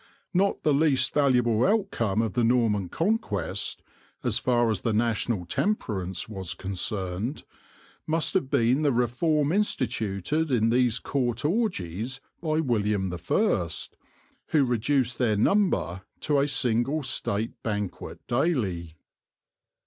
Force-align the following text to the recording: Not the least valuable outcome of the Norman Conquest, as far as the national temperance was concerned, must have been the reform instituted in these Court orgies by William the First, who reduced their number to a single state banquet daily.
Not 0.33 0.63
the 0.63 0.73
least 0.73 1.13
valuable 1.13 1.63
outcome 1.63 2.23
of 2.23 2.33
the 2.33 2.43
Norman 2.43 2.89
Conquest, 2.89 3.83
as 4.23 4.39
far 4.39 4.71
as 4.71 4.81
the 4.81 4.93
national 4.93 5.45
temperance 5.45 6.27
was 6.27 6.55
concerned, 6.55 7.43
must 8.07 8.33
have 8.33 8.49
been 8.49 8.81
the 8.81 8.91
reform 8.91 9.51
instituted 9.51 10.49
in 10.49 10.71
these 10.71 10.97
Court 10.97 11.45
orgies 11.45 12.19
by 12.41 12.61
William 12.61 13.09
the 13.09 13.19
First, 13.19 13.95
who 14.47 14.65
reduced 14.65 15.19
their 15.19 15.37
number 15.37 16.01
to 16.21 16.39
a 16.39 16.47
single 16.47 17.03
state 17.03 17.61
banquet 17.61 18.25
daily. 18.25 18.95